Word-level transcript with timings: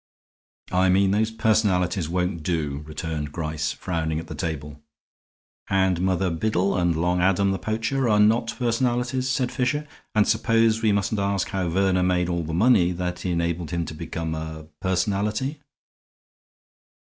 "I 0.71 0.89
mean 0.89 1.11
those 1.11 1.29
personalities 1.29 2.09
won't 2.09 2.41
do," 2.41 2.83
returned 2.87 3.31
Gryce, 3.31 3.71
frowning 3.71 4.17
at 4.17 4.25
the 4.25 4.33
table. 4.33 4.81
"And 5.69 6.01
Mother 6.01 6.31
Biddle 6.31 6.75
and 6.75 6.99
Long 6.99 7.21
Adam, 7.21 7.51
the 7.51 7.59
poacher, 7.59 8.09
are 8.09 8.19
not 8.19 8.55
personalities," 8.57 9.29
said 9.29 9.51
Fisher, 9.51 9.87
"and 10.15 10.27
suppose 10.27 10.81
we 10.81 10.91
mustn't 10.91 11.19
ask 11.19 11.49
how 11.49 11.69
Verner 11.69 12.01
made 12.01 12.29
all 12.29 12.41
the 12.41 12.51
money 12.51 12.91
that 12.93 13.27
enabled 13.27 13.69
him 13.69 13.85
to 13.85 13.93
become 13.93 14.33
a 14.33 14.69
personality." 14.81 15.59